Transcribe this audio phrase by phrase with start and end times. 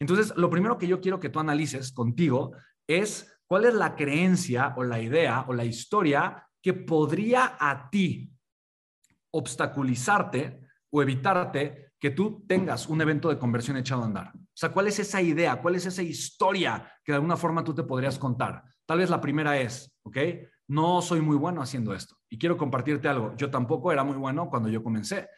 [0.00, 2.52] Entonces, lo primero que yo quiero que tú analices contigo
[2.86, 8.32] es cuál es la creencia o la idea o la historia que podría a ti
[9.30, 14.32] obstaculizarte o evitarte que tú tengas un evento de conversión echado a andar.
[14.34, 15.60] O sea, ¿cuál es esa idea?
[15.60, 18.62] ¿Cuál es esa historia que de alguna forma tú te podrías contar?
[18.86, 20.16] Tal vez la primera es, ¿ok?
[20.68, 22.16] No soy muy bueno haciendo esto.
[22.28, 23.34] Y quiero compartirte algo.
[23.36, 25.28] Yo tampoco era muy bueno cuando yo comencé.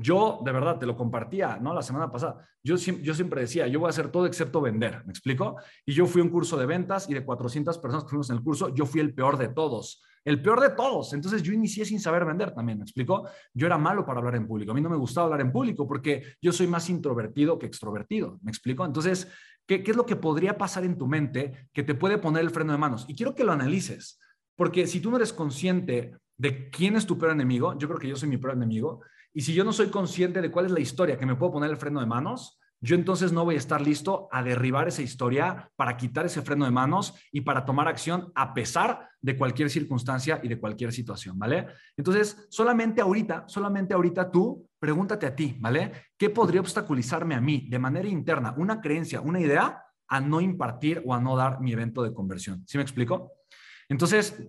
[0.00, 1.74] Yo, de verdad, te lo compartía, ¿no?
[1.74, 2.48] La semana pasada.
[2.62, 5.56] Yo, siempre decía, yo voy a hacer todo excepto vender, ¿me explico?
[5.84, 8.42] Y yo fui un curso de ventas y de 400 personas que fuimos en el
[8.44, 11.14] curso, yo fui el peor de todos el peor de todos.
[11.14, 13.26] Entonces yo inicié sin saber vender también, ¿me explico?
[13.54, 14.72] Yo era malo para hablar en público.
[14.72, 18.38] A mí no me gustaba hablar en público porque yo soy más introvertido que extrovertido,
[18.42, 18.84] ¿me explico?
[18.84, 19.26] Entonces,
[19.66, 22.50] ¿qué, qué es lo que podría pasar en tu mente que te puede poner el
[22.50, 23.06] freno de manos?
[23.08, 24.20] Y quiero que lo analices,
[24.54, 28.08] porque si tú no eres consciente de quién es tu peor enemigo, yo creo que
[28.08, 29.02] yo soy mi peor enemigo,
[29.34, 31.70] y si yo no soy consciente de cuál es la historia que me puedo poner
[31.70, 35.70] el freno de manos, yo entonces no voy a estar listo a derribar esa historia
[35.74, 40.38] para quitar ese freno de manos y para tomar acción a pesar de cualquier circunstancia
[40.42, 41.66] y de cualquier situación, ¿vale?
[41.96, 45.90] Entonces, solamente ahorita, solamente ahorita tú pregúntate a ti, ¿vale?
[46.16, 51.02] ¿Qué podría obstaculizarme a mí de manera interna, una creencia, una idea, a no impartir
[51.04, 52.62] o a no dar mi evento de conversión?
[52.66, 53.32] ¿Sí me explico?
[53.88, 54.40] Entonces,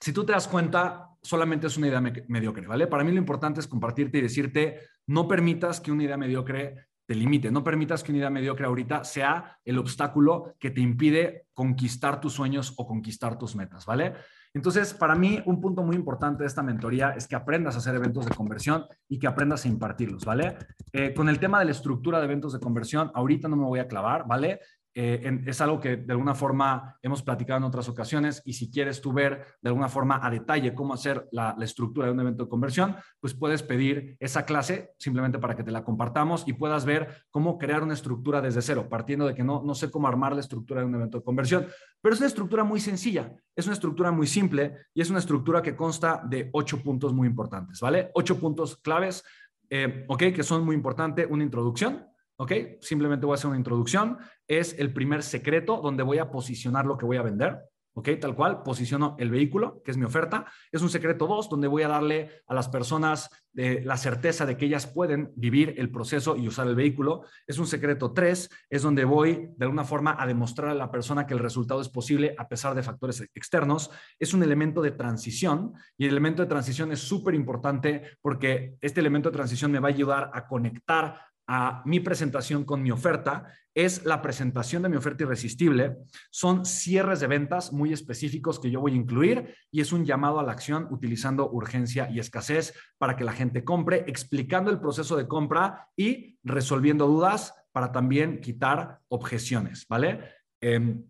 [0.00, 2.86] si tú te das cuenta, solamente es una idea mediocre, ¿vale?
[2.86, 7.14] Para mí lo importante es compartirte y decirte, no permitas que una idea mediocre te
[7.14, 7.50] limite.
[7.50, 12.32] No permitas que una idea mediocre ahorita sea el obstáculo que te impide conquistar tus
[12.32, 14.14] sueños o conquistar tus metas, ¿vale?
[14.54, 17.94] Entonces, para mí, un punto muy importante de esta mentoría es que aprendas a hacer
[17.94, 20.56] eventos de conversión y que aprendas a impartirlos, ¿vale?
[20.92, 23.80] Eh, con el tema de la estructura de eventos de conversión, ahorita no me voy
[23.80, 24.60] a clavar, ¿vale?
[24.94, 29.00] Eh, es algo que de alguna forma hemos platicado en otras ocasiones y si quieres
[29.00, 32.50] tú ver de alguna forma a detalle cómo hacer la, estructura de un evento de
[32.50, 37.24] conversión, pues puedes pedir esa clase simplemente para que te la compartamos y puedas ver
[37.30, 40.40] cómo crear una estructura desde cero, partiendo de que no, no sé cómo armar la
[40.40, 41.66] estructura de un evento de conversión,
[42.02, 45.62] pero es una estructura muy sencilla, es una estructura muy simple y es una estructura
[45.62, 48.10] que consta de ocho puntos muy importantes, ¿vale?
[48.14, 49.24] Ocho puntos claves,
[49.70, 50.24] eh, ¿ok?
[50.34, 52.06] Que son muy importantes, una introducción,
[52.42, 52.52] ¿ok?
[52.80, 54.18] Simplemente voy a hacer una introducción.
[54.48, 57.60] Es el primer secreto donde voy a posicionar lo que voy a vender.
[57.94, 58.08] ¿ok?
[58.20, 60.46] Tal cual, posiciono el vehículo, que es mi oferta.
[60.70, 64.56] Es un secreto dos, donde voy a darle a las personas eh, la certeza de
[64.56, 67.22] que ellas pueden vivir el proceso y usar el vehículo.
[67.46, 71.26] Es un secreto tres, es donde voy de alguna forma a demostrar a la persona
[71.26, 73.90] que el resultado es posible a pesar de factores externos.
[74.18, 79.00] Es un elemento de transición y el elemento de transición es súper importante porque este
[79.00, 83.46] elemento de transición me va a ayudar a conectar a mi presentación con mi oferta
[83.74, 85.96] es la presentación de mi oferta irresistible.
[86.30, 90.38] Son cierres de ventas muy específicos que yo voy a incluir y es un llamado
[90.38, 95.16] a la acción utilizando urgencia y escasez para que la gente compre, explicando el proceso
[95.16, 100.20] de compra y resolviendo dudas para también quitar objeciones, ¿vale?
[100.60, 101.04] Em,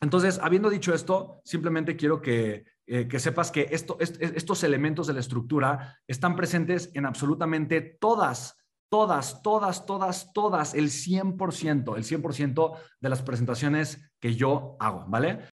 [0.00, 5.14] entonces, habiendo dicho esto, simplemente quiero que, eh, que sepas que esto, estos elementos de
[5.14, 8.63] la estructura están presentes en absolutamente todas
[8.94, 15.40] todas, todas, todas, todas, el 100%, el 100% de las presentaciones que yo hago, ¿vale?